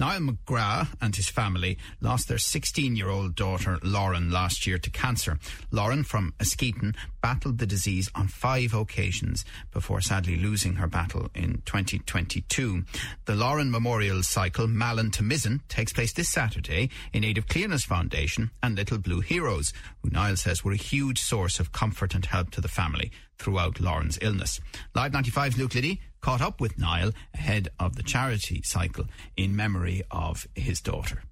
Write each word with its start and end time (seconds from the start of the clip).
Niall 0.00 0.20
McGrath 0.20 0.94
and 1.00 1.16
his 1.16 1.28
family 1.28 1.76
lost 2.00 2.28
their 2.28 2.38
16 2.38 2.94
year 2.94 3.08
old 3.08 3.34
daughter 3.34 3.78
Lauren 3.82 4.30
last 4.30 4.64
year 4.64 4.78
to 4.78 4.90
cancer. 4.90 5.40
Lauren 5.72 6.04
from 6.04 6.34
Askeaton 6.38 6.94
battled 7.20 7.58
the 7.58 7.66
disease 7.66 8.08
on 8.14 8.28
five 8.28 8.74
occasions 8.74 9.44
before 9.72 10.00
sadly 10.00 10.36
losing 10.36 10.76
her 10.76 10.86
battle 10.86 11.28
in 11.34 11.62
2022. 11.64 12.84
The 13.24 13.34
Lauren 13.34 13.72
Memorial 13.72 14.22
Cycle 14.22 14.68
Malin 14.68 15.10
to 15.12 15.24
Mizen 15.24 15.62
takes 15.68 15.92
place 15.92 16.12
this 16.12 16.28
Saturday 16.28 16.90
in 17.12 17.24
aid 17.24 17.36
of 17.36 17.46
Cliona's 17.46 17.84
Foundation 17.84 18.52
and 18.62 18.76
Little 18.76 18.98
Blue 18.98 19.20
Heroes, 19.20 19.72
who 20.02 20.10
Niall 20.10 20.36
says 20.36 20.62
were 20.62 20.72
a 20.72 20.76
huge 20.76 21.20
source 21.20 21.58
of 21.58 21.72
comfort 21.72 22.14
and 22.14 22.24
help 22.24 22.52
to 22.52 22.60
the 22.60 22.68
family 22.68 23.10
throughout 23.38 23.80
Lauren's 23.80 24.18
illness. 24.22 24.60
Live 24.94 25.12
95's 25.12 25.58
Luke 25.58 25.74
Liddy 25.74 26.00
caught 26.28 26.42
up 26.42 26.60
with 26.60 26.76
Niall 26.76 27.10
ahead 27.32 27.68
of 27.80 27.96
the 27.96 28.02
charity 28.02 28.60
cycle 28.62 29.06
in 29.38 29.56
memory 29.56 30.02
of 30.10 30.46
his 30.54 30.78
daughter. 30.78 31.22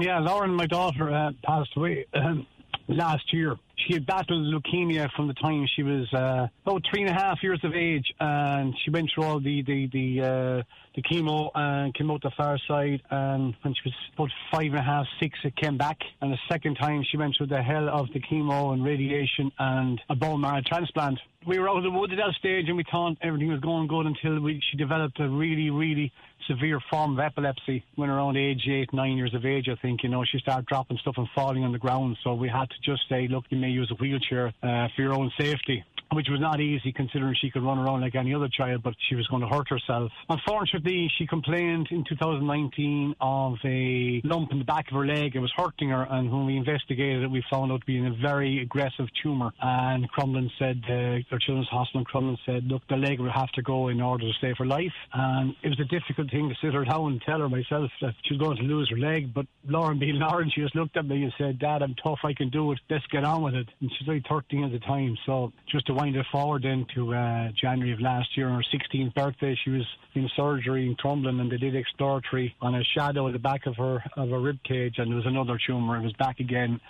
Yeah, 0.00 0.20
Lauren, 0.20 0.54
my 0.54 0.64
daughter, 0.64 1.12
uh, 1.12 1.32
passed 1.44 1.76
away 1.76 2.06
um, 2.14 2.46
last 2.88 3.30
year. 3.30 3.58
She 3.86 3.94
had 3.94 4.06
battled 4.06 4.46
leukemia 4.54 5.10
from 5.16 5.26
the 5.26 5.34
time 5.34 5.66
she 5.74 5.82
was 5.82 6.06
uh, 6.12 6.46
about 6.64 6.82
three 6.88 7.02
and 7.02 7.10
a 7.10 7.14
half 7.14 7.42
years 7.42 7.60
of 7.64 7.74
age, 7.74 8.12
and 8.20 8.74
she 8.84 8.90
went 8.90 9.10
through 9.12 9.24
all 9.24 9.40
the 9.40 9.62
the 9.62 9.88
the, 9.92 10.20
uh, 10.20 10.62
the 10.94 11.02
chemo 11.02 11.50
and 11.54 11.92
came 11.94 12.10
out 12.10 12.22
the 12.22 12.30
far 12.36 12.58
side. 12.68 13.02
And 13.10 13.54
when 13.62 13.74
she 13.74 13.80
was 13.84 13.94
about 14.14 14.30
five 14.52 14.66
and 14.66 14.78
a 14.78 14.82
half, 14.82 15.06
six, 15.18 15.38
it 15.42 15.56
came 15.56 15.78
back. 15.78 15.98
And 16.20 16.32
the 16.32 16.38
second 16.48 16.76
time, 16.76 17.02
she 17.10 17.16
went 17.16 17.34
through 17.36 17.48
the 17.48 17.62
hell 17.62 17.88
of 17.88 18.06
the 18.12 18.20
chemo 18.20 18.72
and 18.72 18.84
radiation 18.84 19.50
and 19.58 20.00
a 20.08 20.14
bone 20.14 20.40
marrow 20.42 20.62
transplant. 20.64 21.18
We 21.44 21.58
were 21.58 21.68
out 21.68 21.78
of 21.78 21.82
the 21.82 21.90
woods 21.90 22.12
at 22.12 22.18
that 22.18 22.34
stage, 22.38 22.68
and 22.68 22.76
we 22.76 22.84
thought 22.88 23.16
everything 23.20 23.48
was 23.48 23.58
going 23.58 23.88
good 23.88 24.06
until 24.06 24.38
we, 24.38 24.62
she 24.70 24.76
developed 24.76 25.18
a 25.18 25.28
really, 25.28 25.70
really 25.70 26.12
severe 26.46 26.80
form 26.88 27.18
of 27.18 27.18
epilepsy 27.18 27.84
when 27.96 28.10
around 28.10 28.36
age 28.36 28.62
eight, 28.68 28.92
nine 28.92 29.16
years 29.16 29.34
of 29.34 29.44
age, 29.44 29.68
I 29.68 29.74
think, 29.82 30.02
you 30.02 30.08
know, 30.08 30.24
she 30.24 30.38
started 30.38 30.66
dropping 30.66 30.98
stuff 30.98 31.14
and 31.16 31.28
falling 31.34 31.64
on 31.64 31.72
the 31.72 31.78
ground. 31.78 32.16
So 32.22 32.34
we 32.34 32.48
had 32.48 32.70
to 32.70 32.76
just 32.84 33.08
say, 33.08 33.26
look, 33.28 33.44
you 33.48 33.58
may 33.58 33.70
use 33.72 33.90
a 33.90 33.94
wheelchair 33.94 34.52
uh, 34.62 34.88
for 34.94 35.02
your 35.02 35.12
own 35.12 35.30
safety 35.38 35.84
which 36.14 36.28
was 36.30 36.40
not 36.40 36.60
easy 36.60 36.92
considering 36.92 37.34
she 37.40 37.50
could 37.50 37.62
run 37.62 37.78
around 37.78 38.00
like 38.00 38.14
any 38.14 38.34
other 38.34 38.48
child, 38.48 38.82
but 38.82 38.94
she 39.08 39.14
was 39.14 39.26
going 39.28 39.42
to 39.42 39.48
hurt 39.48 39.68
herself. 39.68 40.10
Unfortunately, 40.28 41.10
she 41.18 41.26
complained 41.26 41.88
in 41.90 42.04
2019 42.08 43.14
of 43.20 43.54
a 43.64 44.20
lump 44.24 44.52
in 44.52 44.58
the 44.58 44.64
back 44.64 44.86
of 44.88 44.94
her 44.96 45.06
leg. 45.06 45.34
It 45.34 45.40
was 45.40 45.52
hurting 45.56 45.90
her, 45.90 46.06
and 46.10 46.30
when 46.30 46.46
we 46.46 46.56
investigated 46.56 47.22
it, 47.22 47.30
we 47.30 47.42
found 47.50 47.72
out 47.72 47.80
to 47.80 47.86
be 47.86 47.98
a 47.98 48.10
very 48.20 48.62
aggressive 48.62 49.06
tumour. 49.22 49.52
And 49.60 50.10
Crumlin 50.12 50.50
said, 50.58 50.82
uh, 50.88 51.32
our 51.32 51.38
Children's 51.38 51.68
Hospital 51.68 52.00
in 52.00 52.06
Crumlin 52.06 52.36
said, 52.44 52.64
look, 52.64 52.82
the 52.88 52.96
leg 52.96 53.20
will 53.20 53.32
have 53.32 53.50
to 53.52 53.62
go 53.62 53.88
in 53.88 54.00
order 54.00 54.24
to 54.24 54.32
save 54.40 54.56
her 54.58 54.66
life. 54.66 54.92
And 55.12 55.54
it 55.62 55.68
was 55.68 55.80
a 55.80 55.84
difficult 55.84 56.30
thing 56.30 56.48
to 56.48 56.54
sit 56.64 56.74
her 56.74 56.84
down 56.84 57.12
and 57.12 57.22
tell 57.22 57.40
her 57.40 57.48
myself 57.48 57.90
that 58.00 58.14
she 58.24 58.34
was 58.34 58.40
going 58.40 58.56
to 58.56 58.62
lose 58.62 58.90
her 58.90 58.98
leg. 58.98 59.32
But 59.34 59.46
Lauren 59.66 59.98
being 59.98 60.18
Lauren, 60.18 60.50
she 60.54 60.60
just 60.60 60.76
looked 60.76 60.96
at 60.96 61.06
me 61.06 61.22
and 61.22 61.32
said, 61.38 61.58
Dad, 61.58 61.82
I'm 61.82 61.94
tough, 62.02 62.18
I 62.24 62.34
can 62.34 62.50
do 62.50 62.72
it. 62.72 62.78
Let's 62.90 63.06
get 63.06 63.24
on 63.24 63.42
with 63.42 63.54
it. 63.54 63.68
And 63.80 63.90
she's 63.98 64.08
only 64.08 64.22
13 64.28 64.64
at 64.64 64.72
the 64.72 64.78
time, 64.80 65.16
so 65.26 65.52
just 65.70 65.86
to 65.86 65.94
wind 66.02 66.16
it 66.16 66.26
forward 66.32 66.62
then 66.64 66.84
to 66.94 67.14
uh, 67.14 67.48
January 67.60 67.92
of 67.92 68.00
last 68.00 68.36
year, 68.36 68.48
on 68.48 68.60
her 68.60 68.78
16th 68.78 69.14
birthday, 69.14 69.56
she 69.64 69.70
was 69.70 69.86
in 70.14 70.28
surgery 70.34 70.86
in 70.86 70.96
Crumlin, 70.96 71.40
and 71.40 71.50
they 71.50 71.56
did 71.56 71.76
exploratory 71.76 72.54
on 72.60 72.74
a 72.74 72.82
shadow 72.96 73.28
at 73.28 73.32
the 73.32 73.38
back 73.38 73.66
of 73.66 73.76
her 73.76 74.02
of 74.16 74.30
her 74.30 74.40
rib 74.40 74.58
cage, 74.64 74.94
and 74.98 75.10
there 75.10 75.16
was 75.16 75.26
another 75.26 75.58
tumour. 75.64 75.96
It 75.96 76.02
was 76.02 76.12
back 76.14 76.40
again, 76.40 76.80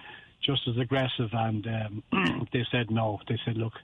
just 0.42 0.62
as 0.66 0.78
aggressive, 0.78 1.28
and 1.32 1.66
um, 1.66 2.48
they 2.52 2.64
said 2.72 2.90
no. 2.90 3.18
They 3.28 3.38
said, 3.44 3.56
look. 3.56 3.74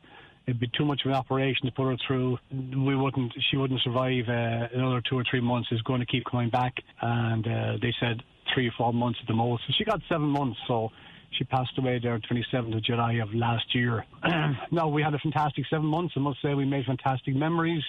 It'd 0.47 0.61
be 0.61 0.71
too 0.79 0.87
much 0.87 1.03
of 1.05 1.11
an 1.11 1.15
operation 1.15 1.67
to 1.67 1.73
put 1.73 1.91
her 1.91 1.97
through. 2.07 2.39
We 2.51 2.97
wouldn't. 2.97 3.35
She 3.51 3.59
wouldn't 3.59 3.83
survive 3.83 4.25
uh, 4.31 4.69
another 4.73 5.03
two 5.07 5.19
or 5.19 5.25
three 5.31 5.43
months. 5.43 5.69
It's 5.71 5.83
going 5.83 6.01
to 6.01 6.07
keep 6.07 6.25
coming 6.25 6.49
back, 6.49 6.73
and 7.03 7.47
uh, 7.47 7.73
they 7.83 7.93
said 8.01 8.23
three 8.55 8.67
or 8.67 8.73
four 8.79 8.95
months 8.95 9.19
at 9.21 9.29
the 9.29 9.35
most. 9.35 9.65
So 9.67 9.75
she 9.77 9.85
got 9.85 10.01
seven 10.09 10.29
months. 10.29 10.59
So 10.67 10.89
she 11.31 11.45
passed 11.45 11.77
away 11.79 11.99
there 12.03 12.13
on 12.13 12.23
27th 12.23 12.77
of 12.77 12.83
July 12.83 13.15
of 13.15 13.33
last 13.35 13.75
year. 13.75 14.05
no, 14.71 14.89
we 14.89 15.03
had 15.03 15.15
a 15.15 15.19
fantastic 15.19 15.67
seven 15.69 15.87
months. 15.87 16.15
I 16.17 16.21
must 16.21 16.41
say 16.43 16.55
we 16.55 16.65
made 16.65 16.87
fantastic 16.87 17.35
memories. 17.35 17.83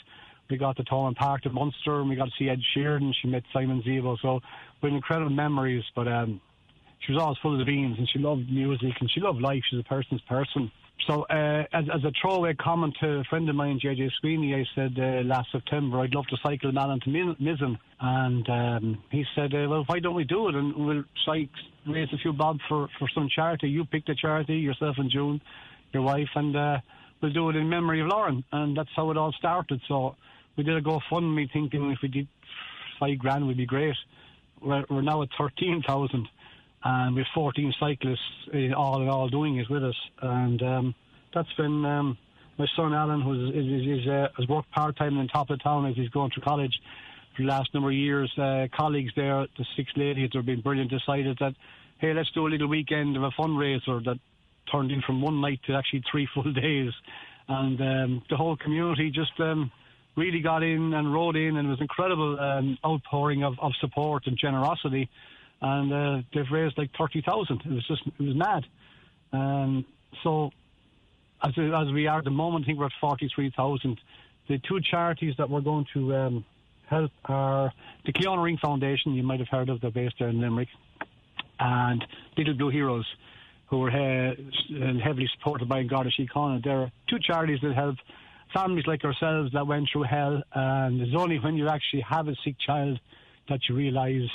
We 0.49 0.57
got 0.57 0.77
to 0.77 0.83
Thomond 0.83 1.15
Park 1.15 1.43
to 1.43 1.49
Munster 1.49 1.99
and 1.99 2.09
we 2.09 2.15
got 2.15 2.25
to 2.25 2.31
see 2.37 2.49
Ed 2.49 2.59
Sheeran. 2.75 3.13
She 3.21 3.27
met 3.27 3.43
Simon 3.53 3.81
Zebo. 3.83 4.17
So 4.21 4.39
we 4.81 4.89
had 4.89 4.95
incredible 4.95 5.31
memories. 5.31 5.83
But 5.95 6.07
um, 6.07 6.41
she 6.99 7.13
was 7.13 7.21
always 7.21 7.37
full 7.41 7.53
of 7.53 7.59
the 7.59 7.65
beans 7.65 7.97
and 7.97 8.09
she 8.09 8.19
loved 8.19 8.51
music 8.51 8.93
and 8.99 9.09
she 9.11 9.21
loved 9.21 9.41
life. 9.41 9.61
She's 9.69 9.79
a 9.79 9.83
person's 9.83 10.21
person. 10.21 10.71
So, 11.07 11.23
uh, 11.23 11.63
as, 11.73 11.85
as 11.93 12.03
a 12.03 12.11
throwaway 12.21 12.53
comment 12.55 12.95
to 13.01 13.19
a 13.19 13.23
friend 13.23 13.49
of 13.49 13.55
mine, 13.55 13.79
JJ 13.83 14.11
Sweeney, 14.19 14.53
I 14.53 14.65
said 14.75 14.97
uh, 14.99 15.23
last 15.25 15.51
September 15.51 16.01
I'd 16.01 16.13
love 16.13 16.27
to 16.27 16.37
cycle 16.43 16.71
Malin 16.71 16.99
to 16.99 17.09
Mizen, 17.09 17.77
and 18.01 18.49
um, 18.49 19.03
he 19.09 19.25
said, 19.33 19.53
uh, 19.55 19.67
"Well, 19.69 19.83
why 19.87 19.99
don't 19.99 20.13
we 20.13 20.25
do 20.25 20.49
it 20.49 20.55
and 20.55 20.75
we'll 20.75 21.03
try 21.25 21.47
raise 21.91 22.09
a 22.13 22.17
few 22.17 22.33
bob 22.33 22.57
for 22.67 22.87
for 22.97 23.07
some 23.13 23.29
charity? 23.33 23.69
You 23.69 23.85
pick 23.85 24.05
the 24.05 24.15
charity 24.15 24.55
yourself 24.55 24.95
and 24.97 25.09
June, 25.09 25.41
your 25.93 26.03
wife, 26.03 26.29
and 26.35 26.55
uh, 26.55 26.77
we'll 27.21 27.33
do 27.33 27.49
it 27.49 27.55
in 27.55 27.69
memory 27.69 28.01
of 28.01 28.07
Lauren." 28.07 28.43
And 28.51 28.75
that's 28.77 28.89
how 28.95 29.11
it 29.11 29.17
all 29.17 29.33
started. 29.33 29.81
So 29.87 30.15
we 30.55 30.63
did 30.63 30.75
a 30.75 30.81
GoFundMe, 30.81 31.51
thinking 31.51 31.91
if 31.91 31.99
we 32.01 32.09
did 32.09 32.27
five 32.99 33.17
grand 33.17 33.47
would 33.47 33.57
be 33.57 33.65
great. 33.65 33.95
We're, 34.61 34.85
we're 34.89 35.01
now 35.01 35.21
at 35.21 35.29
thirteen 35.37 35.83
thousand 35.85 36.27
and 36.83 37.15
we 37.15 37.21
have 37.21 37.27
14 37.33 37.73
cyclists 37.79 38.19
uh, 38.53 38.73
all 38.75 39.01
in 39.01 39.09
all 39.09 39.27
doing 39.27 39.57
it 39.57 39.69
with 39.69 39.83
us. 39.83 39.95
And 40.21 40.61
um, 40.63 40.95
that's 41.33 41.51
been 41.57 41.85
um, 41.85 42.17
my 42.57 42.67
son 42.75 42.93
Alan, 42.93 43.21
who 43.21 43.49
is, 43.49 44.01
is, 44.01 44.07
uh, 44.07 44.27
has 44.37 44.47
worked 44.47 44.71
part 44.71 44.97
time 44.97 45.17
in 45.17 45.27
top 45.27 45.49
of 45.49 45.61
town 45.61 45.85
as 45.85 45.95
he's 45.95 46.09
going 46.09 46.31
through 46.31 46.43
college 46.43 46.73
for 47.35 47.43
the 47.43 47.47
last 47.47 47.73
number 47.73 47.89
of 47.89 47.95
years. 47.95 48.31
Uh, 48.37 48.67
colleagues 48.75 49.11
there, 49.15 49.47
the 49.57 49.65
six 49.75 49.91
ladies, 49.95 50.29
have 50.33 50.45
been 50.45 50.61
brilliant. 50.61 50.89
Decided 50.89 51.37
that 51.39 51.53
hey, 51.99 52.13
let's 52.13 52.31
do 52.31 52.47
a 52.47 52.49
little 52.49 52.67
weekend 52.67 53.15
of 53.15 53.23
a 53.23 53.31
fundraiser 53.31 54.03
that 54.05 54.19
turned 54.71 54.91
in 54.91 55.01
from 55.01 55.21
one 55.21 55.39
night 55.39 55.59
to 55.67 55.73
actually 55.73 56.03
three 56.11 56.27
full 56.33 56.51
days, 56.51 56.91
and 57.47 57.79
um, 57.79 58.23
the 58.29 58.37
whole 58.37 58.57
community 58.57 59.11
just. 59.11 59.39
Um, 59.39 59.71
really 60.15 60.41
got 60.41 60.63
in 60.63 60.93
and 60.93 61.13
rode 61.13 61.37
in, 61.37 61.55
and 61.55 61.65
it 61.65 61.69
was 61.69 61.79
incredible 61.79 62.37
um, 62.37 62.77
outpouring 62.85 63.43
of, 63.43 63.53
of 63.61 63.71
support 63.79 64.27
and 64.27 64.37
generosity 64.37 65.09
and 65.61 65.93
uh, 65.93 66.21
they've 66.33 66.49
raised 66.51 66.77
like 66.77 66.91
thirty 66.97 67.21
thousand. 67.21 67.61
It 67.65 67.71
was 67.71 67.87
just 67.87 68.01
it 68.07 68.23
was 68.23 68.35
mad. 68.35 68.65
Um, 69.33 69.85
so 70.23 70.51
as 71.43 71.51
as 71.57 71.91
we 71.91 72.07
are 72.07 72.19
at 72.19 72.23
the 72.23 72.31
moment, 72.31 72.65
I 72.65 72.67
think 72.67 72.79
we're 72.79 72.85
at 72.85 72.91
forty 73.01 73.29
three 73.33 73.51
thousand. 73.55 73.99
The 74.47 74.59
two 74.59 74.79
charities 74.81 75.35
that 75.37 75.49
we're 75.49 75.61
going 75.61 75.85
to 75.93 76.15
um, 76.15 76.45
help 76.87 77.11
are 77.25 77.71
the 78.05 78.13
Cliona 78.13 78.43
Ring 78.43 78.57
Foundation. 78.57 79.13
You 79.13 79.23
might 79.23 79.39
have 79.39 79.49
heard 79.49 79.69
of. 79.69 79.81
They're 79.81 79.91
based 79.91 80.15
there 80.19 80.29
in 80.29 80.41
Limerick, 80.41 80.69
and 81.59 82.05
Little 82.37 82.53
Blue 82.53 82.69
Heroes, 82.69 83.05
who 83.67 83.83
are 83.83 83.89
uh, 83.89 84.33
heavily 85.03 85.29
supported 85.37 85.69
by 85.69 85.83
Garda 85.83 86.09
Síochána. 86.11 86.63
There 86.63 86.79
are 86.79 86.91
two 87.07 87.19
charities 87.19 87.59
that 87.61 87.73
help 87.73 87.95
families 88.53 88.85
like 88.87 89.03
ourselves 89.03 89.51
that 89.53 89.67
went 89.67 89.89
through 89.91 90.03
hell, 90.03 90.41
and 90.53 91.01
it's 91.01 91.15
only 91.15 91.39
when 91.39 91.55
you 91.55 91.67
actually 91.67 92.01
have 92.01 92.27
a 92.27 92.35
sick 92.43 92.55
child 92.65 92.99
that 93.47 93.59
you 93.67 93.75
realise 93.75 94.29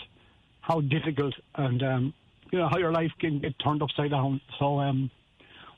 how 0.61 0.81
difficult 0.81 1.35
and 1.57 1.83
um, 1.83 2.15
you 2.51 2.59
know 2.59 2.69
how 2.69 2.79
your 2.79 2.93
life 2.93 3.11
can 3.19 3.41
get 3.41 3.59
turned 3.59 3.83
upside 3.83 4.11
down. 4.11 4.41
So 4.59 4.79
um, 4.81 5.11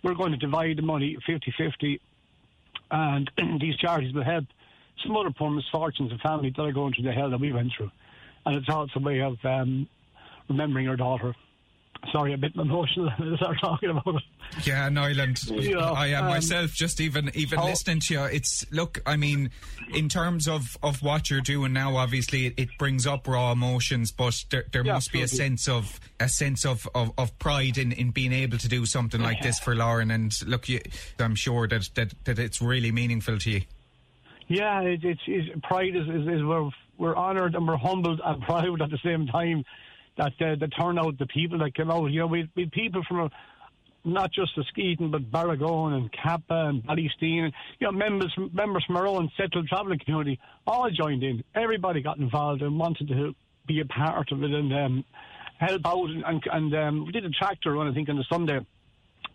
we're 0.03 0.15
going 0.15 0.33
to 0.33 0.39
divide 0.39 0.77
the 0.77 0.83
money 0.83 1.17
50-50 1.29 1.99
and 2.91 3.31
these 3.61 3.77
charities 3.77 4.15
will 4.15 4.25
help 4.25 4.45
some 5.05 5.17
other 5.17 5.31
poor 5.31 5.51
misfortunes 5.51 6.11
and 6.11 6.21
families 6.21 6.55
that 6.57 6.63
are 6.63 6.73
going 6.73 6.95
through 6.95 7.05
the 7.05 7.13
hell 7.13 7.31
that 7.31 7.41
we 7.41 7.53
went 7.53 7.73
through. 7.77 7.91
And 8.45 8.57
it's 8.57 8.69
also 8.69 9.01
a 9.01 9.03
way 9.03 9.21
of 9.21 9.37
um, 9.45 9.89
remembering 10.49 10.87
her 10.87 10.97
daughter 10.97 11.35
sorry, 12.13 12.33
a 12.35 12.37
bit 12.37 12.55
emotional 12.57 13.09
as 13.19 13.33
I 13.33 13.37
start 13.37 13.59
talking 13.61 13.91
about 13.91 14.17
it. 14.17 14.23
Yeah, 14.67 14.89
Nyland, 14.89 15.43
You 15.45 15.75
know, 15.75 15.93
I 15.93 16.09
am 16.09 16.25
um, 16.25 16.31
myself. 16.31 16.73
Just 16.73 17.01
even 17.01 17.31
even 17.35 17.59
how- 17.59 17.67
listening 17.67 18.01
to 18.01 18.15
you, 18.15 18.25
it's 18.25 18.65
look. 18.73 19.01
I 19.07 19.17
mean, 19.17 19.51
in 19.93 20.09
terms 20.09 20.49
of 20.49 20.77
of 20.83 21.03
what 21.03 21.31
you're 21.31 21.41
doing 21.41 21.73
now, 21.73 21.97
obviously 21.97 22.47
it, 22.47 22.55
it 22.57 22.69
brings 22.79 23.07
up 23.07 23.27
raw 23.27 23.53
emotions, 23.53 24.13
but 24.13 24.45
there, 24.51 24.65
there 24.73 24.85
Yeah, 24.85 24.95
must 24.95 25.13
be 25.13 25.23
a 25.23 25.29
sense 25.29 25.69
of 25.69 25.99
a 26.21 26.29
sense 26.29 26.65
of, 26.65 26.89
of, 26.95 27.13
of 27.19 27.37
pride 27.39 27.79
in, 27.79 27.93
in 27.93 28.11
being 28.11 28.33
able 28.33 28.59
to 28.59 28.69
do 28.69 28.87
something 28.87 29.21
like 29.21 29.43
this 29.43 29.59
for 29.59 29.75
Lauren. 29.75 30.11
And 30.11 30.33
look, 30.47 30.69
you, 30.69 30.81
I'm 31.19 31.35
sure 31.35 31.67
that, 31.69 31.91
that 31.95 32.15
that 32.25 32.39
it's 32.39 32.63
really 32.63 32.93
meaningful 32.93 33.39
to 33.39 33.51
you. 33.51 33.63
Yeah, 34.49 34.81
it, 34.83 35.05
it's, 35.05 35.21
it's 35.27 35.61
pride 35.65 35.97
is, 35.97 36.07
is, 36.09 36.29
is 36.29 36.45
we're 36.45 36.71
we're 36.99 37.17
honoured 37.17 37.55
and 37.55 37.67
we're 37.67 37.77
humbled 37.77 38.21
and 38.25 38.43
proud 38.49 38.81
at 38.81 38.91
the 38.91 38.99
same 39.05 39.27
time 39.27 39.65
that 40.17 40.33
the 40.39 40.69
turnout, 40.69 41.19
the 41.19 41.27
people 41.27 41.59
that 41.59 41.75
came 41.75 41.91
out. 41.91 42.07
You 42.07 42.21
know, 42.21 42.27
we 42.27 42.49
we 42.55 42.67
people 42.67 43.03
from 43.09 43.31
not 44.05 44.33
just 44.33 44.57
Askeaton 44.57 45.11
but 45.11 45.31
Barrigone 45.31 45.95
and 45.95 46.13
Cappagh 46.13 46.69
and 46.69 46.83
Ballysteen, 46.83 47.45
and 47.45 47.53
you 47.79 47.87
know 47.87 47.93
members 47.93 48.33
members 48.53 48.85
from 48.85 48.97
our 48.97 49.07
own 49.07 49.31
settled 49.37 49.69
travelling 49.69 49.99
community 49.99 50.39
all 50.67 50.89
joined 50.91 51.23
in. 51.23 51.43
Everybody 51.55 52.03
got 52.03 52.19
involved 52.19 52.63
and 52.63 52.79
wanted 52.79 53.09
to 53.09 53.35
be 53.67 53.81
a 53.81 53.85
part 53.85 54.31
of 54.33 54.43
it, 54.43 54.51
and 54.53 54.73
um, 54.73 55.05
help 55.59 55.83
out, 55.87 56.11
and, 56.11 56.25
and, 56.25 56.43
and 56.51 56.75
um, 56.75 57.07
we 57.07 57.13
did 57.13 57.25
a 57.25 57.31
tractor 57.31 57.73
run, 57.73 57.89
I 57.89 57.95
think, 57.95 58.09
on 58.09 58.17
the 58.17 58.25
Sunday. 58.31 58.61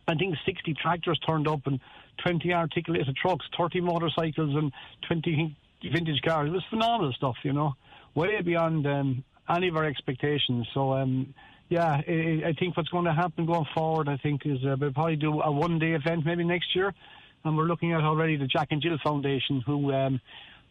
I 0.07 0.16
think 0.16 0.36
60 0.45 0.74
tractors 0.81 1.19
turned 1.19 1.48
up 1.48 1.68
and 1.68 1.80
20 2.24 2.54
articulated 2.54 3.16
trucks, 3.16 3.45
30 3.57 3.81
motorcycles, 3.81 4.56
and 4.56 4.72
20 5.07 5.56
vintage 5.92 6.22
cars. 6.22 6.50
It 6.50 6.51
was 6.51 6.63
phenomenal 6.69 7.13
stuff, 7.13 7.36
you 7.44 7.54
know, 7.54 7.75
way 8.16 8.42
beyond 8.42 8.86
um, 8.88 9.24
any 9.57 9.68
of 9.68 9.75
our 9.75 9.86
expectations. 9.86 10.68
So, 10.74 10.94
um, 10.94 11.33
yeah, 11.69 12.01
I, 12.07 12.42
I, 12.48 12.53
think 12.59 12.75
what's 12.75 12.89
going 12.89 13.06
to 13.06 13.13
happen 13.13 13.45
going 13.45 13.65
forward, 13.74 14.09
I 14.09 14.18
think, 14.18 14.45
is 14.45 14.57
uh, 14.65 14.75
we'll 14.80 14.92
probably 14.92 15.15
do 15.15 15.42
a 15.42 15.51
one 15.51 15.80
day 15.80 15.94
event 15.94 16.25
maybe 16.25 16.44
next 16.44 16.75
year. 16.75 16.94
And 17.44 17.57
we're 17.57 17.65
looking 17.65 17.94
at 17.94 18.01
already 18.01 18.36
the 18.36 18.45
Jack 18.45 18.68
and 18.71 18.81
Jill 18.81 18.98
Foundation, 19.03 19.63
who 19.65 19.92
um, 19.94 20.21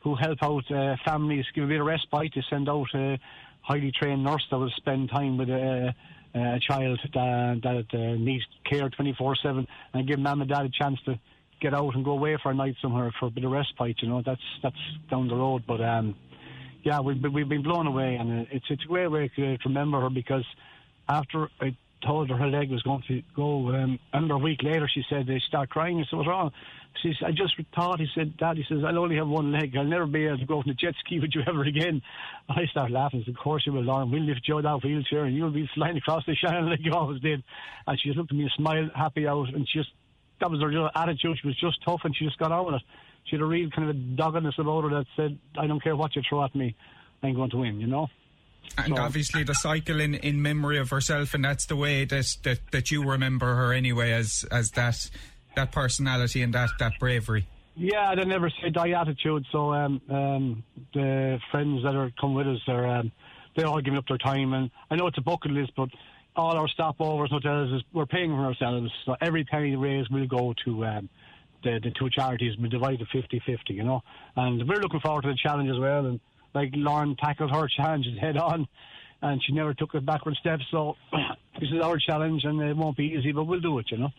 who 0.02 0.14
help 0.14 0.38
out 0.42 0.70
uh, 0.70 0.96
families, 1.04 1.44
give 1.54 1.64
a 1.64 1.66
bit 1.66 1.80
of 1.80 1.86
respite 1.86 2.32
to 2.34 2.42
send 2.48 2.68
out 2.68 2.88
a 2.94 3.18
highly 3.62 3.92
trained 3.92 4.24
nurse 4.24 4.46
that 4.50 4.58
will 4.58 4.72
spend 4.76 5.10
time 5.10 5.36
with 5.36 5.50
a, 5.50 5.94
a 6.34 6.60
child 6.60 6.98
that, 7.12 7.60
that 7.62 7.98
uh, 7.98 8.16
needs 8.16 8.44
care 8.64 8.88
24 8.88 9.36
7 9.42 9.66
and 9.94 10.08
give 10.08 10.18
mum 10.18 10.40
and 10.40 10.50
dad 10.50 10.64
a 10.64 10.70
chance 10.70 10.98
to 11.04 11.18
get 11.60 11.74
out 11.74 11.94
and 11.94 12.04
go 12.04 12.12
away 12.12 12.38
for 12.42 12.50
a 12.50 12.54
night 12.54 12.74
somewhere 12.80 13.12
for 13.18 13.26
a 13.26 13.30
bit 13.30 13.44
of 13.44 13.50
respite. 13.50 13.96
You 14.00 14.08
know, 14.08 14.22
that's 14.24 14.40
that's 14.62 14.76
down 15.10 15.28
the 15.28 15.36
road. 15.36 15.64
But 15.66 15.80
um, 15.82 16.16
yeah, 16.82 17.00
we've 17.00 17.22
we've 17.32 17.48
been 17.48 17.62
blown 17.62 17.86
away, 17.86 18.16
and 18.16 18.46
it's 18.50 18.64
it's 18.70 18.84
a 18.84 18.86
great 18.86 19.08
way 19.08 19.30
to, 19.36 19.58
remember 19.64 20.00
her 20.00 20.10
because 20.10 20.44
after 21.08 21.48
I 21.60 21.76
told 22.04 22.30
her 22.30 22.36
her 22.36 22.46
leg 22.46 22.70
was 22.70 22.82
going 22.82 23.02
to 23.08 23.22
go, 23.36 23.68
um, 23.68 23.98
and 24.12 24.30
a 24.30 24.38
week 24.38 24.62
later 24.62 24.88
she 24.92 25.04
said 25.10 25.26
they 25.26 25.40
start 25.46 25.68
crying. 25.70 26.00
I 26.00 26.04
said, 26.08 26.16
"What's 26.16 26.28
wrong?" 26.28 26.52
She 27.02 27.14
said, 27.18 27.28
"I 27.28 27.32
just 27.32 27.54
thought." 27.74 28.00
He 28.00 28.08
said, 28.14 28.36
"Daddy 28.36 28.64
says, 28.68 28.78
"I'll 28.86 28.98
only 28.98 29.16
have 29.16 29.28
one 29.28 29.52
leg. 29.52 29.76
I'll 29.76 29.84
never 29.84 30.06
be 30.06 30.26
able 30.26 30.38
to 30.38 30.46
go 30.46 30.58
on 30.58 30.64
the 30.66 30.74
jet 30.74 30.94
ski 31.04 31.20
with 31.20 31.30
you 31.34 31.42
ever 31.46 31.62
again." 31.62 32.02
I 32.48 32.66
start 32.66 32.90
laughing. 32.90 33.20
I 33.20 33.24
said, 33.24 33.34
"Of 33.34 33.40
course 33.40 33.64
you 33.66 33.72
will, 33.72 33.82
Lauren. 33.82 34.10
We'll 34.10 34.22
lift 34.22 34.48
you 34.48 34.58
out 34.58 34.64
of 34.64 34.82
wheelchair, 34.82 35.24
and 35.24 35.36
you'll 35.36 35.50
be 35.50 35.68
flying 35.74 35.96
across 35.96 36.24
the 36.26 36.36
channel 36.36 36.70
like 36.70 36.80
you 36.82 36.92
always 36.92 37.20
did." 37.20 37.42
And 37.86 38.00
she 38.00 38.08
just 38.08 38.18
looked 38.18 38.32
at 38.32 38.36
me 38.36 38.44
and 38.44 38.52
smiled, 38.56 38.90
happy 38.94 39.26
out, 39.26 39.48
and 39.52 39.68
she 39.68 39.78
just 39.78 39.90
that 40.40 40.50
was 40.50 40.60
her 40.60 40.90
attitude. 40.94 41.38
She 41.40 41.46
was 41.46 41.56
just 41.56 41.82
tough, 41.84 42.00
and 42.04 42.16
she 42.16 42.24
just 42.24 42.38
got 42.38 42.52
on 42.52 42.66
with 42.66 42.76
it. 42.76 42.82
She 43.24 43.36
had 43.36 43.42
a 43.42 43.46
real 43.46 43.70
kind 43.70 43.88
of 43.88 43.96
a 43.96 43.98
doggedness 43.98 44.54
about 44.58 44.82
her 44.82 44.90
that 44.90 45.06
said, 45.16 45.38
"I 45.56 45.66
don't 45.66 45.82
care 45.82 45.96
what 45.96 46.16
you 46.16 46.22
throw 46.28 46.44
at 46.44 46.54
me, 46.54 46.74
I'm 47.22 47.34
going 47.34 47.50
to 47.50 47.58
win." 47.58 47.80
You 47.80 47.86
know. 47.86 48.08
And 48.78 48.94
so, 48.96 49.02
obviously 49.02 49.42
the 49.42 49.54
cycle 49.54 50.00
in, 50.00 50.14
in 50.14 50.42
memory 50.42 50.78
of 50.78 50.90
herself, 50.90 51.34
and 51.34 51.44
that's 51.44 51.66
the 51.66 51.76
way 51.76 52.04
that, 52.04 52.36
that, 52.44 52.58
that 52.70 52.90
you 52.90 53.04
remember 53.04 53.54
her 53.56 53.72
anyway, 53.72 54.12
as 54.12 54.44
as 54.50 54.70
that 54.72 55.10
that 55.56 55.72
personality 55.72 56.42
and 56.42 56.54
that, 56.54 56.70
that 56.78 56.92
bravery. 57.00 57.46
Yeah, 57.76 58.14
they 58.14 58.24
never 58.24 58.50
say 58.62 58.70
die 58.70 58.90
attitude. 58.90 59.46
So 59.50 59.72
um, 59.72 60.00
um, 60.10 60.64
the 60.94 61.38
friends 61.50 61.82
that 61.82 61.94
are 61.94 62.12
come 62.20 62.34
with 62.34 62.46
us 62.46 62.60
are 62.68 62.86
um, 62.86 63.12
they 63.56 63.62
all 63.62 63.80
give 63.80 63.94
up 63.94 64.04
their 64.08 64.18
time, 64.18 64.52
and 64.52 64.70
I 64.90 64.96
know 64.96 65.06
it's 65.06 65.18
a 65.18 65.22
bucket 65.22 65.50
list, 65.50 65.72
but 65.76 65.88
all 66.36 66.56
our 66.56 66.68
stopovers, 66.68 67.30
hotels, 67.30 67.72
is 67.72 67.82
we're 67.92 68.06
paying 68.06 68.30
for 68.30 68.44
ourselves. 68.44 68.90
So 69.04 69.16
every 69.20 69.44
penny 69.44 69.76
raised 69.76 70.12
will 70.12 70.26
go 70.26 70.54
to 70.64 70.84
um, 70.84 71.08
the, 71.62 71.80
the 71.82 71.90
two 71.98 72.10
charities. 72.10 72.56
We 72.58 72.68
divide 72.68 73.00
it 73.00 73.08
50-50, 73.14 73.58
you 73.70 73.84
know. 73.84 74.02
And 74.36 74.66
we're 74.68 74.80
looking 74.80 75.00
forward 75.00 75.22
to 75.22 75.28
the 75.28 75.38
challenge 75.42 75.70
as 75.70 75.78
well. 75.78 76.06
And 76.06 76.20
like 76.54 76.70
Lauren 76.74 77.16
tackled 77.16 77.50
her 77.50 77.68
challenges 77.76 78.18
head 78.18 78.36
on, 78.36 78.66
and 79.22 79.42
she 79.44 79.52
never 79.52 79.74
took 79.74 79.94
a 79.94 80.00
backward 80.00 80.36
step. 80.36 80.60
So 80.70 80.96
this 81.60 81.70
is 81.70 81.80
our 81.82 81.98
challenge, 81.98 82.44
and 82.44 82.60
it 82.60 82.76
won't 82.76 82.96
be 82.96 83.14
easy, 83.18 83.32
but 83.32 83.44
we'll 83.44 83.60
do 83.60 83.78
it, 83.78 83.86
you 83.90 83.98
know. 83.98 84.10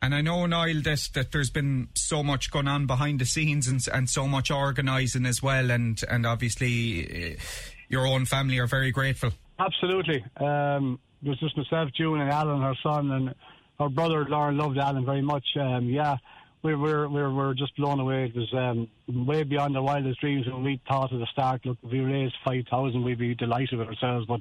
And 0.00 0.14
I 0.14 0.20
know, 0.20 0.46
Niall, 0.46 0.80
that, 0.82 1.08
that 1.14 1.32
there's 1.32 1.50
been 1.50 1.88
so 1.94 2.22
much 2.22 2.52
going 2.52 2.68
on 2.68 2.86
behind 2.86 3.18
the 3.18 3.24
scenes 3.24 3.66
and, 3.66 3.84
and 3.92 4.08
so 4.08 4.28
much 4.28 4.50
organising 4.50 5.26
as 5.26 5.42
well, 5.42 5.70
and, 5.72 6.00
and 6.08 6.24
obviously 6.24 7.34
uh, 7.34 7.40
your 7.88 8.06
own 8.06 8.24
family 8.24 8.58
are 8.58 8.68
very 8.68 8.92
grateful. 8.92 9.32
Absolutely. 9.58 10.24
Um, 10.36 11.00
it 11.24 11.30
was 11.30 11.40
just 11.40 11.56
myself, 11.56 11.90
June, 11.96 12.20
and 12.20 12.30
Alan, 12.30 12.62
her 12.62 12.76
son, 12.80 13.10
and 13.10 13.34
her 13.80 13.88
brother, 13.88 14.24
Lauren, 14.28 14.56
loved 14.56 14.78
Alan 14.78 15.04
very 15.04 15.22
much. 15.22 15.44
Um, 15.60 15.88
yeah, 15.88 16.16
we 16.62 16.74
were 16.74 17.08
we 17.08 17.22
were 17.22 17.54
just 17.54 17.76
blown 17.76 18.00
away. 18.00 18.24
It 18.24 18.36
was 18.36 18.52
um, 18.52 18.88
way 19.26 19.42
beyond 19.44 19.76
our 19.76 19.82
wildest 19.82 20.20
dreams. 20.20 20.46
When 20.46 20.64
we 20.64 20.80
thought 20.88 21.12
at 21.12 21.18
the 21.18 21.26
start, 21.32 21.64
look, 21.64 21.78
if 21.82 21.92
we 21.92 22.00
raised 22.00 22.34
five 22.44 22.64
thousand, 22.70 23.04
we'd 23.04 23.18
be 23.18 23.34
delighted 23.34 23.78
with 23.78 23.88
ourselves. 23.88 24.26
But 24.26 24.40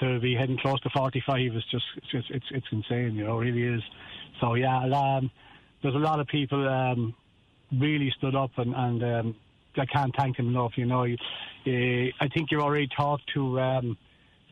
to 0.00 0.18
be 0.20 0.34
heading 0.34 0.58
close 0.58 0.80
to 0.80 0.90
forty-five 0.90 1.54
is 1.54 1.64
just 1.70 1.84
it's 1.96 2.10
just, 2.10 2.30
it's 2.30 2.46
it's 2.50 2.66
insane. 2.72 3.14
You 3.14 3.24
know, 3.24 3.40
it 3.40 3.44
really 3.44 3.76
is. 3.76 3.82
So 4.40 4.54
yeah, 4.54 4.78
um, 4.78 5.30
there's 5.82 5.94
a 5.94 5.98
lot 5.98 6.18
of 6.18 6.26
people 6.26 6.68
um, 6.68 7.14
really 7.72 8.12
stood 8.18 8.34
up, 8.34 8.50
and, 8.56 8.74
and 8.74 9.02
um, 9.04 9.36
I 9.76 9.86
can't 9.86 10.14
thank 10.16 10.36
them 10.36 10.48
enough. 10.48 10.72
You 10.76 10.86
know, 10.86 11.04
uh, 11.04 11.70
I 12.20 12.28
think 12.34 12.50
you 12.50 12.60
already 12.60 12.88
talked 12.96 13.30
to 13.34 13.60
um, 13.60 13.96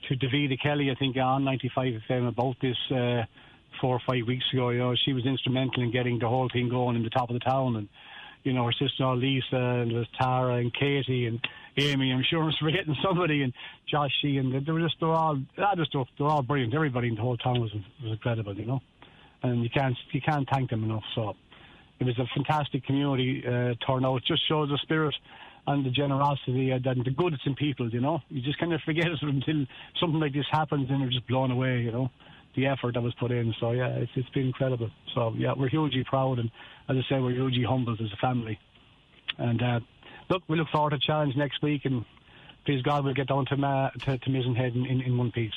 to 0.09 0.17
Davida 0.17 0.61
Kelly. 0.63 0.91
I 0.91 0.95
think 0.95 1.17
on 1.17 1.45
95 1.45 1.95
FM 2.09 2.29
about 2.29 2.57
this. 2.63 2.77
Uh, 2.91 3.25
four 3.81 3.97
or 3.97 4.01
five 4.07 4.27
weeks 4.27 4.45
ago. 4.53 4.71
You 4.71 4.79
know, 4.79 4.95
she 5.05 5.13
was 5.13 5.27
instrumental 5.27 5.83
in 5.83 5.91
getting 5.91 6.19
the 6.19 6.29
whole 6.29 6.49
thing 6.53 6.69
going 6.69 6.97
in 6.97 7.03
the 7.03 7.11
top 7.11 7.31
of 7.31 7.35
the 7.35 7.41
town, 7.41 7.77
and 7.77 7.89
you 8.45 8.53
know, 8.53 8.65
her 8.65 8.73
sister 8.73 9.07
Lisa 9.15 9.57
and 9.57 10.07
Tara 10.21 10.57
and 10.57 10.73
Katie 10.75 11.27
and 11.27 11.41
Amy. 11.77 12.13
I'm 12.13 12.25
sure 12.29 12.43
I'm 12.49 12.53
forgetting 12.61 12.97
somebody 13.03 13.43
and 13.43 13.53
Joshy, 13.93 14.39
and 14.39 14.67
they 14.67 14.73
were 14.73 14.81
just 14.81 14.97
they're 15.01 15.11
all 15.11 15.41
I 15.59 15.75
just 15.77 15.93
they're 15.93 16.27
all 16.27 16.43
brilliant. 16.43 16.75
Everybody 16.75 17.09
in 17.09 17.15
the 17.15 17.23
whole 17.23 17.37
town 17.37 17.61
was 17.61 17.73
was 18.03 18.13
incredible, 18.13 18.55
you 18.55 18.67
know, 18.67 18.81
and 19.43 19.63
you 19.63 19.71
can't 19.71 19.97
you 20.13 20.21
can't 20.21 20.49
thank 20.53 20.71
them 20.71 20.85
enough. 20.85 21.05
So 21.15 21.35
it 22.01 22.05
was 22.05 22.19
a 22.19 22.27
fantastic 22.35 22.85
community 22.85 23.45
uh, 23.47 23.75
turnout. 23.87 24.19
It 24.19 24.25
just 24.27 24.49
shows 24.49 24.69
the 24.69 24.79
spirit 24.83 25.15
and 25.65 25.87
the 25.87 25.91
generosity 25.91 26.71
and 26.71 26.85
the 26.85 27.11
good 27.11 27.35
it's 27.35 27.43
in 27.47 27.55
people, 27.55 27.89
you 27.89 28.01
know. 28.01 28.21
You 28.29 28.43
just 28.43 28.59
kind 28.59 28.73
of 28.73 28.81
forget 28.81 29.07
it 29.07 29.19
until 29.23 29.65
something 30.01 30.19
like 30.19 30.33
this 30.33 30.47
happens 30.51 30.91
and 30.91 31.01
you're 31.01 31.11
just 31.11 31.29
blown 31.29 31.51
away, 31.51 31.81
you 31.81 31.93
know 31.93 32.11
the 32.55 32.67
effort 32.67 32.95
that 32.95 33.03
was 33.03 33.15
put 33.15 33.31
in. 33.31 33.55
So 33.61 33.73
yeah, 33.73 33.89
it's 33.89 34.13
it's 34.15 34.29
been 34.31 34.47
incredible. 34.47 34.91
So 35.15 35.33
yeah, 35.37 35.53
we're 35.57 35.69
hugely 35.69 36.05
proud, 36.05 36.39
and 36.39 36.51
as 36.89 36.97
I 36.97 37.03
say, 37.09 37.21
we're 37.21 37.33
hugely 37.33 37.65
humbled 37.65 38.01
as 38.01 38.13
a 38.13 38.17
family. 38.17 38.59
And 39.39 39.63
uh, 39.63 39.81
look, 40.29 40.43
we 40.49 40.57
look 40.57 40.69
forward 40.69 40.91
to 40.91 40.99
challenge 40.99 41.35
next 41.37 41.63
week, 41.63 41.85
and 41.85 42.05
please 42.67 42.83
God, 42.83 43.05
we'll 43.05 43.15
get 43.15 43.29
down 43.29 43.47
to 43.47 43.57
Ma- 43.57 43.91
to, 43.91 44.19
to 44.19 44.31
Mizenhead 44.31 44.75
in, 44.75 44.87
in, 44.87 45.01
in 45.01 45.19
one 45.19 45.33
piece. 45.33 45.53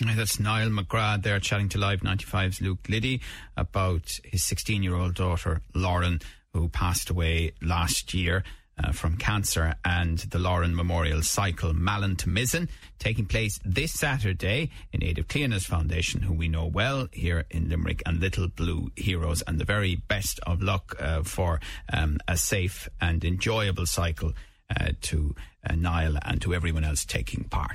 That's 0.00 0.38
Niall 0.38 0.68
McGrath 0.68 1.24
there 1.24 1.40
chatting 1.40 1.68
to 1.70 1.78
Live 1.78 2.00
95's 2.00 2.60
Luke 2.60 2.88
Liddy 2.88 3.20
about 3.56 4.20
his 4.24 4.44
16 4.44 4.84
year 4.84 4.94
old 4.94 5.14
daughter, 5.14 5.60
Lauren, 5.74 6.20
who 6.52 6.68
passed 6.68 7.10
away 7.10 7.52
last 7.60 8.14
year 8.14 8.44
uh, 8.82 8.92
from 8.92 9.16
cancer 9.16 9.74
and 9.84 10.18
the 10.18 10.38
Lauren 10.38 10.74
Memorial 10.74 11.22
Cycle 11.22 11.72
Malin 11.72 12.16
to 12.16 12.28
Mizen 12.28 12.68
taking 12.98 13.26
place 13.26 13.58
this 13.64 13.92
Saturday 13.92 14.70
in 14.92 15.02
aid 15.02 15.18
of 15.18 15.28
Cliona's 15.28 15.66
Foundation, 15.66 16.22
who 16.22 16.32
we 16.32 16.48
know 16.48 16.66
well 16.66 17.08
here 17.12 17.44
in 17.50 17.68
Limerick, 17.68 18.02
and 18.06 18.20
Little 18.20 18.48
Blue 18.48 18.90
Heroes. 18.96 19.42
And 19.46 19.58
the 19.58 19.64
very 19.64 19.96
best 19.96 20.40
of 20.40 20.62
luck 20.62 20.96
uh, 21.00 21.22
for 21.22 21.60
um, 21.92 22.18
a 22.26 22.36
safe 22.36 22.88
and 23.00 23.24
enjoyable 23.24 23.86
cycle 23.86 24.32
uh, 24.78 24.92
to 25.02 25.34
uh, 25.68 25.74
Niall 25.74 26.16
and 26.22 26.40
to 26.42 26.54
everyone 26.54 26.84
else 26.84 27.04
taking 27.04 27.44
part. 27.44 27.74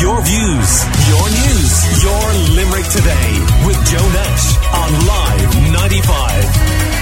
Your 0.00 0.20
views, 0.22 0.84
your 1.08 1.26
news, 1.30 2.02
your 2.02 2.24
Limerick 2.56 2.86
today 2.88 3.30
with 3.66 3.78
Joe 3.86 4.08
Nash 4.12 4.56
on 4.74 5.06
Live 5.06 5.72
95. 5.72 6.97